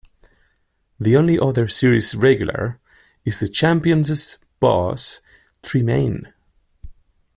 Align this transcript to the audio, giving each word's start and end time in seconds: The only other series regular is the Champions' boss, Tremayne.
The 0.99 1.15
only 1.15 1.37
other 1.37 1.67
series 1.67 2.15
regular 2.15 2.79
is 3.23 3.39
the 3.39 3.47
Champions' 3.47 4.39
boss, 4.59 5.21
Tremayne. 5.61 6.33